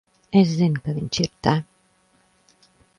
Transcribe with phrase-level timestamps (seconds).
[0.39, 1.55] Es zinu, ka viņš ir te.